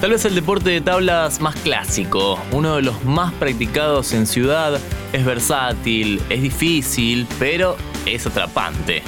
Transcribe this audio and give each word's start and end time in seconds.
Tal 0.00 0.12
vez 0.12 0.24
el 0.24 0.34
deporte 0.34 0.70
de 0.70 0.80
tablas 0.80 1.42
más 1.42 1.54
clásico, 1.56 2.38
uno 2.52 2.76
de 2.76 2.82
los 2.82 3.04
más 3.04 3.34
practicados 3.34 4.14
en 4.14 4.26
ciudad, 4.26 4.80
es 5.12 5.24
versátil, 5.26 6.22
es 6.30 6.40
difícil, 6.40 7.26
pero 7.38 7.76
es 8.06 8.26
atrapante. 8.26 9.02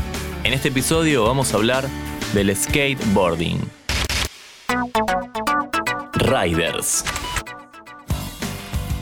En 0.44 0.52
este 0.52 0.68
episodio 0.68 1.24
vamos 1.24 1.54
a 1.54 1.56
hablar 1.56 1.88
del 2.34 2.54
skateboarding. 2.54 3.58
Riders. 6.12 7.06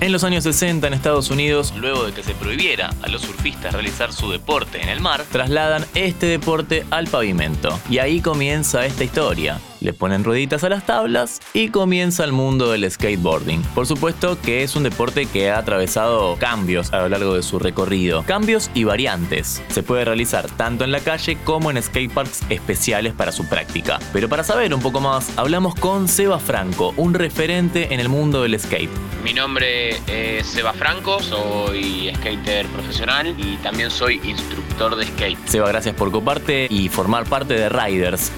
En 0.00 0.12
los 0.12 0.22
años 0.22 0.44
60 0.44 0.86
en 0.86 0.94
Estados 0.94 1.28
Unidos, 1.28 1.74
luego 1.76 2.04
de 2.04 2.12
que 2.12 2.22
se 2.22 2.34
prohibiera 2.34 2.90
a 3.02 3.08
los 3.08 3.22
surfistas 3.22 3.72
realizar 3.72 4.12
su 4.12 4.30
deporte 4.30 4.80
en 4.80 4.90
el 4.90 5.00
mar, 5.00 5.24
trasladan 5.32 5.84
este 5.96 6.26
deporte 6.26 6.86
al 6.90 7.08
pavimento. 7.08 7.80
Y 7.90 7.98
ahí 7.98 8.20
comienza 8.20 8.86
esta 8.86 9.02
historia 9.02 9.60
le 9.80 9.92
ponen 9.92 10.24
rueditas 10.24 10.64
a 10.64 10.68
las 10.68 10.86
tablas 10.86 11.40
y 11.52 11.68
comienza 11.68 12.24
el 12.24 12.32
mundo 12.32 12.70
del 12.70 12.90
skateboarding. 12.90 13.62
Por 13.74 13.86
supuesto 13.86 14.40
que 14.40 14.62
es 14.62 14.76
un 14.76 14.82
deporte 14.82 15.26
que 15.26 15.50
ha 15.50 15.58
atravesado 15.58 16.36
cambios 16.36 16.92
a 16.92 16.98
lo 16.98 17.08
largo 17.08 17.34
de 17.34 17.42
su 17.42 17.58
recorrido, 17.58 18.22
cambios 18.22 18.70
y 18.74 18.84
variantes. 18.84 19.62
Se 19.68 19.82
puede 19.82 20.04
realizar 20.04 20.48
tanto 20.50 20.84
en 20.84 20.92
la 20.92 21.00
calle 21.00 21.38
como 21.44 21.70
en 21.70 21.82
skateparks 21.82 22.42
especiales 22.50 23.14
para 23.14 23.32
su 23.32 23.48
práctica. 23.48 23.98
Pero 24.12 24.28
para 24.28 24.44
saber 24.44 24.72
un 24.74 24.80
poco 24.80 25.00
más, 25.00 25.36
hablamos 25.38 25.74
con 25.74 26.08
Seba 26.08 26.38
Franco, 26.38 26.94
un 26.96 27.14
referente 27.14 27.92
en 27.92 28.00
el 28.00 28.08
mundo 28.08 28.42
del 28.42 28.58
skate. 28.58 28.90
Mi 29.24 29.32
nombre 29.32 29.96
es 30.06 30.46
Seba 30.46 30.72
Franco, 30.72 31.20
soy 31.20 32.12
skater 32.16 32.66
profesional 32.66 33.34
y 33.38 33.56
también 33.56 33.90
soy 33.90 34.20
instructor 34.24 34.96
de 34.96 35.06
skate. 35.06 35.38
Seba, 35.46 35.68
gracias 35.68 35.94
por 35.94 36.10
coparte 36.10 36.66
y 36.70 36.88
formar 36.88 37.24
parte 37.24 37.54
de 37.54 37.68
Riders. 37.68 38.32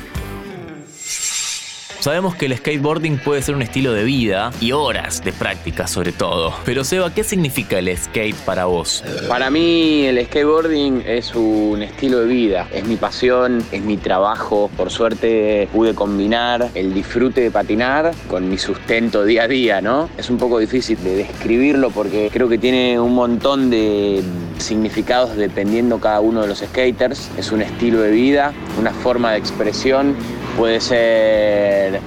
Sabemos 2.02 2.34
que 2.34 2.47
el 2.47 2.56
skateboarding 2.56 3.19
puede 3.19 3.42
ser 3.42 3.55
un 3.55 3.62
estilo 3.62 3.92
de 3.92 4.02
vida 4.02 4.51
y 4.61 4.73
horas 4.73 5.23
de 5.23 5.33
práctica 5.33 5.87
sobre 5.87 6.11
todo. 6.11 6.52
Pero 6.65 6.83
Seba, 6.83 7.14
¿qué 7.14 7.22
significa 7.22 7.78
el 7.78 7.97
skate 7.97 8.34
para 8.34 8.64
vos? 8.64 9.05
Para 9.28 9.50
mí 9.50 10.06
el 10.06 10.27
skateboarding 10.27 11.05
es 11.06 11.33
un 11.36 11.81
estilo 11.81 12.19
de 12.19 12.27
vida, 12.27 12.67
es 12.72 12.84
mi 12.86 12.97
pasión, 12.97 13.64
es 13.70 13.83
mi 13.83 13.98
trabajo. 13.98 14.69
Por 14.77 14.91
suerte 14.91 15.69
pude 15.72 15.94
combinar 15.94 16.70
el 16.75 16.92
disfrute 16.92 17.41
de 17.41 17.53
patinar 17.53 18.11
con 18.28 18.50
mi 18.50 18.59
sustento 18.59 19.25
día 19.25 19.44
a 19.44 19.48
día, 19.48 19.81
¿no? 19.81 20.11
Es 20.19 20.28
un 20.28 20.39
poco 20.39 20.59
difícil 20.59 21.00
de 21.05 21.14
describirlo 21.14 21.91
porque 21.91 22.31
creo 22.33 22.48
que 22.48 22.59
tiene 22.59 22.98
un 22.98 23.14
montón 23.14 23.70
de 23.70 24.25
significados 24.59 25.37
dependiendo 25.37 26.00
cada 26.00 26.19
uno 26.19 26.42
de 26.42 26.48
los 26.48 26.59
skaters. 26.59 27.31
Es 27.39 27.53
un 27.53 27.62
estilo 27.62 28.00
de 28.00 28.11
vida, 28.11 28.53
una 28.77 28.91
forma 28.91 29.31
de 29.31 29.39
expresión 29.39 30.16
puede 30.56 30.81
ser 30.81 32.00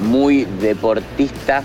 muy 0.00 0.46
deportista, 0.60 1.62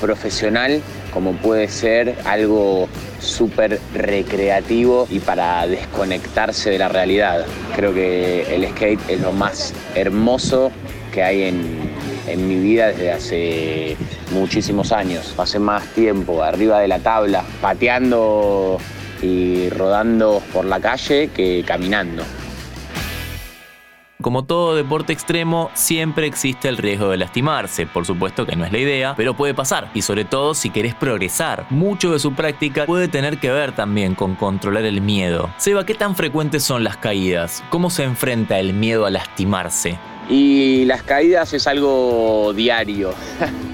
profesional, 0.00 0.80
como 1.12 1.32
puede 1.32 1.68
ser 1.68 2.16
algo 2.24 2.88
súper 3.20 3.80
recreativo 3.94 5.06
y 5.10 5.20
para 5.20 5.66
desconectarse 5.66 6.70
de 6.70 6.78
la 6.78 6.88
realidad. 6.88 7.44
Creo 7.76 7.94
que 7.94 8.54
el 8.54 8.68
skate 8.70 9.00
es 9.08 9.20
lo 9.20 9.32
más 9.32 9.72
hermoso 9.94 10.72
que 11.12 11.22
hay 11.22 11.42
en, 11.44 11.78
en 12.26 12.48
mi 12.48 12.56
vida 12.56 12.88
desde 12.88 13.12
hace 13.12 13.96
muchísimos 14.32 14.92
años. 14.92 15.32
Pasé 15.36 15.58
más 15.58 15.86
tiempo 15.88 16.42
arriba 16.42 16.80
de 16.80 16.88
la 16.88 16.98
tabla, 16.98 17.44
pateando 17.60 18.78
y 19.20 19.68
rodando 19.70 20.42
por 20.52 20.64
la 20.64 20.80
calle 20.80 21.28
que 21.28 21.62
caminando. 21.66 22.24
Como 24.22 24.44
todo 24.44 24.76
deporte 24.76 25.12
extremo, 25.12 25.70
siempre 25.74 26.26
existe 26.26 26.68
el 26.68 26.76
riesgo 26.76 27.10
de 27.10 27.16
lastimarse. 27.16 27.86
Por 27.86 28.06
supuesto 28.06 28.46
que 28.46 28.54
no 28.54 28.64
es 28.64 28.72
la 28.72 28.78
idea, 28.78 29.14
pero 29.16 29.34
puede 29.34 29.52
pasar. 29.52 29.90
Y 29.94 30.02
sobre 30.02 30.24
todo 30.24 30.54
si 30.54 30.70
querés 30.70 30.94
progresar. 30.94 31.66
Mucho 31.70 32.12
de 32.12 32.20
su 32.20 32.32
práctica 32.32 32.86
puede 32.86 33.08
tener 33.08 33.38
que 33.38 33.50
ver 33.50 33.72
también 33.72 34.14
con 34.14 34.36
controlar 34.36 34.84
el 34.84 35.00
miedo. 35.00 35.50
Seba, 35.58 35.84
¿qué 35.84 35.94
tan 35.94 36.14
frecuentes 36.14 36.62
son 36.62 36.84
las 36.84 36.96
caídas? 36.96 37.64
¿Cómo 37.68 37.90
se 37.90 38.04
enfrenta 38.04 38.58
el 38.60 38.72
miedo 38.72 39.06
a 39.06 39.10
lastimarse? 39.10 39.98
Y 40.30 40.84
las 40.84 41.02
caídas 41.02 41.52
es 41.52 41.66
algo 41.66 42.52
diario. 42.54 43.12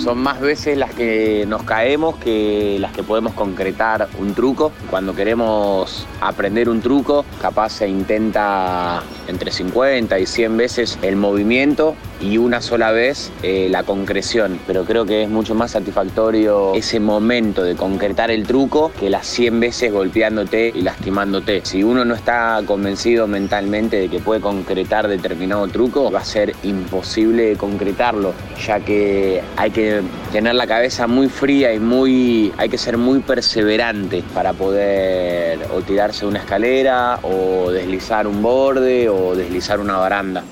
son 0.00 0.18
más 0.18 0.40
veces 0.40 0.78
las 0.78 0.94
que 0.94 1.44
nos 1.46 1.62
caemos 1.62 2.16
que 2.16 2.78
las 2.80 2.92
que 2.92 3.02
podemos 3.02 3.34
concretar 3.34 4.08
un 4.18 4.34
truco. 4.34 4.72
Cuando 4.88 5.14
queremos 5.14 6.06
aprender 6.20 6.68
un 6.68 6.80
truco, 6.80 7.24
capaz 7.40 7.70
se 7.70 7.88
intenta 7.88 9.02
entre 9.28 9.50
50 9.50 10.18
y 10.18 10.26
100 10.26 10.56
veces 10.56 10.98
el 11.02 11.16
movimiento 11.16 11.94
y 12.20 12.38
una 12.38 12.60
sola 12.60 12.92
vez 12.92 13.32
eh, 13.42 13.68
la 13.70 13.82
concreción. 13.82 14.58
Pero 14.66 14.84
creo 14.84 15.04
que 15.06 15.22
es 15.22 15.28
mucho 15.28 15.54
más 15.54 15.72
satisfactorio 15.72 16.74
ese 16.74 17.00
momento 17.00 17.62
de 17.62 17.76
concretar 17.76 18.30
el 18.30 18.46
truco 18.46 18.92
que 18.98 19.10
las 19.10 19.26
100 19.26 19.60
veces 19.60 19.92
golpeándote 19.92 20.72
y 20.74 20.82
lastimándote. 20.82 21.62
Si 21.64 21.82
uno 21.82 22.04
no 22.04 22.14
está 22.14 22.60
convencido 22.66 23.26
mentalmente 23.26 23.96
de 23.96 24.08
que 24.08 24.20
puede 24.20 24.40
concretar 24.40 25.08
determinado 25.08 25.66
truco, 25.68 26.10
va 26.10 26.20
a 26.20 26.24
ser 26.24 26.54
imposible 26.62 27.56
concretarlo, 27.56 28.34
ya 28.64 28.80
que 28.80 29.42
hay 29.56 29.70
que 29.70 30.02
tener 30.32 30.54
la 30.54 30.66
cabeza 30.66 31.06
muy 31.06 31.28
fría 31.28 31.72
y 31.72 31.78
muy 31.78 32.52
hay 32.56 32.68
que 32.68 32.78
ser 32.78 32.96
muy 32.96 33.20
perseverante 33.20 34.22
para 34.34 34.52
poder 34.52 35.60
tirarse 35.86 36.26
una 36.26 36.40
escalera 36.40 37.18
o 37.22 37.70
deslizar 37.70 38.26
un 38.26 38.42
borde 38.42 39.08
o 39.08 39.34
deslizar 39.34 39.80
una 39.80 39.96
baranda. 39.96 40.44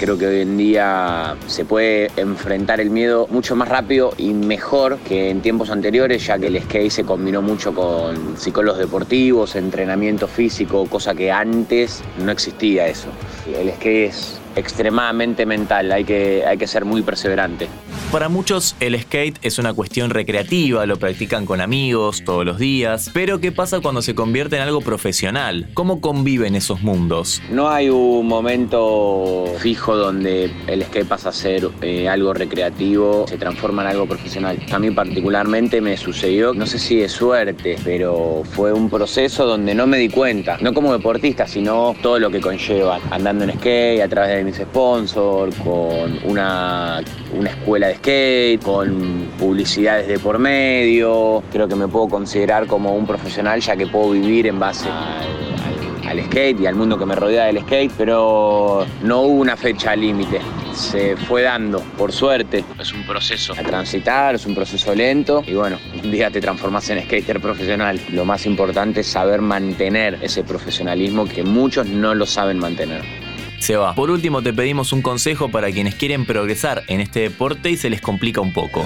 Creo 0.00 0.16
que 0.16 0.26
hoy 0.26 0.40
en 0.40 0.56
día 0.56 1.36
se 1.46 1.66
puede 1.66 2.10
enfrentar 2.16 2.80
el 2.80 2.88
miedo 2.88 3.26
mucho 3.28 3.54
más 3.54 3.68
rápido 3.68 4.14
y 4.16 4.32
mejor 4.32 4.96
que 5.00 5.28
en 5.28 5.42
tiempos 5.42 5.68
anteriores, 5.68 6.24
ya 6.26 6.38
que 6.38 6.46
el 6.46 6.58
skate 6.58 6.90
se 6.90 7.04
combinó 7.04 7.42
mucho 7.42 7.74
con 7.74 8.38
psicólogos 8.38 8.78
deportivos, 8.78 9.56
entrenamiento 9.56 10.26
físico, 10.26 10.86
cosa 10.86 11.14
que 11.14 11.30
antes 11.30 12.02
no 12.24 12.32
existía 12.32 12.86
eso. 12.86 13.10
El 13.54 13.70
skate 13.74 14.08
es 14.08 14.40
extremadamente 14.56 15.44
mental, 15.44 15.92
hay 15.92 16.04
que, 16.04 16.44
hay 16.46 16.56
que 16.56 16.66
ser 16.66 16.86
muy 16.86 17.02
perseverante. 17.02 17.68
Para 18.12 18.28
muchos 18.28 18.74
el 18.80 19.00
skate 19.00 19.38
es 19.42 19.60
una 19.60 19.72
cuestión 19.72 20.10
recreativa, 20.10 20.84
lo 20.84 20.98
practican 20.98 21.46
con 21.46 21.60
amigos 21.60 22.24
todos 22.24 22.44
los 22.44 22.58
días, 22.58 23.08
pero 23.14 23.40
¿qué 23.40 23.52
pasa 23.52 23.78
cuando 23.78 24.02
se 24.02 24.16
convierte 24.16 24.56
en 24.56 24.62
algo 24.62 24.80
profesional? 24.80 25.68
¿Cómo 25.74 26.00
conviven 26.00 26.56
esos 26.56 26.82
mundos? 26.82 27.40
No 27.52 27.70
hay 27.70 27.88
un 27.88 28.26
momento 28.26 29.44
fijo 29.60 29.94
donde 29.94 30.50
el 30.66 30.82
skate 30.82 31.06
pasa 31.06 31.28
a 31.28 31.32
ser 31.32 31.70
eh, 31.82 32.08
algo 32.08 32.34
recreativo, 32.34 33.26
se 33.28 33.38
transforma 33.38 33.82
en 33.82 33.88
algo 33.90 34.06
profesional. 34.06 34.58
A 34.72 34.78
mí 34.80 34.90
particularmente 34.90 35.80
me 35.80 35.96
sucedió, 35.96 36.52
no 36.52 36.66
sé 36.66 36.80
si 36.80 36.96
de 36.96 37.08
suerte, 37.08 37.76
pero 37.84 38.42
fue 38.44 38.72
un 38.72 38.90
proceso 38.90 39.46
donde 39.46 39.72
no 39.72 39.86
me 39.86 39.98
di 39.98 40.08
cuenta, 40.08 40.58
no 40.60 40.74
como 40.74 40.92
deportista, 40.92 41.46
sino 41.46 41.94
todo 42.02 42.18
lo 42.18 42.28
que 42.28 42.40
conlleva, 42.40 42.98
andando 43.12 43.44
en 43.44 43.52
skate 43.52 44.02
a 44.02 44.08
través 44.08 44.36
de 44.36 44.44
mis 44.44 44.56
sponsors, 44.56 45.54
con 45.58 46.18
una, 46.24 47.04
una 47.32 47.50
escuela 47.50 47.88
de 47.88 47.96
skate, 47.96 48.62
con 48.62 49.28
publicidades 49.38 50.08
de 50.08 50.18
por 50.18 50.38
medio. 50.38 51.42
Creo 51.52 51.68
que 51.68 51.74
me 51.74 51.88
puedo 51.88 52.08
considerar 52.08 52.66
como 52.66 52.94
un 52.94 53.06
profesional 53.06 53.60
ya 53.60 53.76
que 53.76 53.86
puedo 53.86 54.10
vivir 54.10 54.46
en 54.46 54.58
base 54.58 54.88
al, 54.88 56.24
skate 56.24 56.60
y 56.60 56.66
al 56.66 56.74
mundo 56.74 56.98
que 56.98 57.06
me 57.06 57.14
rodea 57.14 57.46
del 57.46 57.60
skate, 57.60 57.92
pero 57.96 58.84
no 59.02 59.20
hubo 59.22 59.40
una 59.40 59.56
fecha 59.56 59.94
límite. 59.94 60.40
Se 60.74 61.16
fue 61.16 61.42
dando, 61.42 61.80
por 61.96 62.12
suerte. 62.12 62.64
Es 62.78 62.92
un 62.92 63.04
proceso 63.04 63.52
a 63.52 63.62
transitar, 63.62 64.34
es 64.34 64.46
un 64.46 64.54
proceso 64.54 64.94
lento 64.94 65.44
y 65.46 65.54
bueno, 65.54 65.78
un 66.02 66.10
día 66.10 66.30
te 66.30 66.40
transformas 66.40 66.88
en 66.90 67.02
skater 67.02 67.40
profesional. 67.40 68.00
Lo 68.10 68.24
más 68.24 68.46
importante 68.46 69.00
es 69.00 69.06
saber 69.06 69.40
mantener 69.40 70.18
ese 70.20 70.42
profesionalismo 70.42 71.26
que 71.26 71.42
muchos 71.44 71.86
no 71.86 72.14
lo 72.14 72.26
saben 72.26 72.58
mantener. 72.58 73.29
Se 73.60 73.76
va. 73.76 73.94
Por 73.94 74.10
último, 74.10 74.42
te 74.42 74.52
pedimos 74.52 74.92
un 74.92 75.02
consejo 75.02 75.50
para 75.50 75.70
quienes 75.70 75.94
quieren 75.94 76.26
progresar 76.26 76.82
en 76.88 77.00
este 77.00 77.20
deporte 77.20 77.70
y 77.70 77.76
se 77.76 77.90
les 77.90 78.00
complica 78.00 78.40
un 78.40 78.52
poco. 78.52 78.84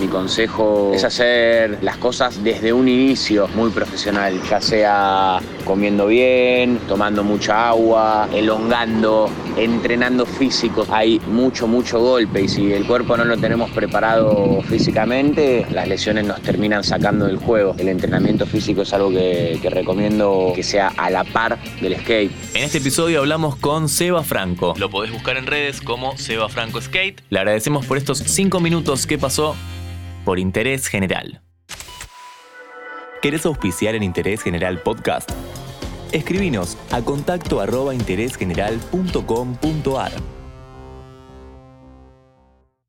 Mi 0.00 0.06
consejo 0.08 0.92
es 0.94 1.04
hacer 1.04 1.78
las 1.82 1.98
cosas 1.98 2.42
desde 2.42 2.72
un 2.72 2.88
inicio 2.88 3.48
muy 3.48 3.70
profesional, 3.70 4.40
ya 4.48 4.58
sea 4.58 5.40
comiendo 5.66 6.06
bien, 6.06 6.78
tomando 6.88 7.22
mucha 7.22 7.68
agua, 7.68 8.26
elongando, 8.32 9.28
entrenando 9.64 10.26
físico. 10.26 10.86
Hay 10.90 11.20
mucho, 11.26 11.66
mucho 11.66 12.00
golpe 12.00 12.42
y 12.42 12.48
si 12.48 12.72
el 12.72 12.86
cuerpo 12.86 13.16
no 13.16 13.24
lo 13.24 13.36
tenemos 13.36 13.70
preparado 13.70 14.62
físicamente, 14.62 15.66
las 15.70 15.86
lesiones 15.88 16.26
nos 16.26 16.40
terminan 16.42 16.82
sacando 16.82 17.26
del 17.26 17.36
juego. 17.36 17.74
El 17.78 17.88
entrenamiento 17.88 18.46
físico 18.46 18.82
es 18.82 18.92
algo 18.92 19.10
que, 19.10 19.58
que 19.60 19.70
recomiendo 19.70 20.52
que 20.54 20.62
sea 20.62 20.88
a 20.96 21.10
la 21.10 21.24
par 21.24 21.58
del 21.80 21.96
skate. 21.98 22.32
En 22.54 22.64
este 22.64 22.78
episodio 22.78 23.20
hablamos 23.20 23.56
con 23.56 23.88
Seba 23.88 24.22
Franco. 24.24 24.74
Lo 24.78 24.90
podés 24.90 25.12
buscar 25.12 25.36
en 25.36 25.46
redes 25.46 25.80
como 25.80 26.16
Seba 26.16 26.48
Franco 26.48 26.80
Skate. 26.80 27.22
Le 27.28 27.38
agradecemos 27.38 27.86
por 27.86 27.98
estos 27.98 28.18
5 28.18 28.60
minutos 28.60 29.06
que 29.06 29.18
pasó 29.18 29.56
por 30.24 30.38
Interés 30.38 30.86
General. 30.86 31.40
¿Querés 33.22 33.44
auspiciar 33.44 33.94
en 33.94 34.02
Interés 34.02 34.42
General 34.42 34.80
Podcast? 34.80 35.30
Escribinos 36.12 36.76
a 36.90 37.02
contacto 37.02 37.60
arroba 37.60 37.94
interésgeneral.com.ar. 37.94 40.39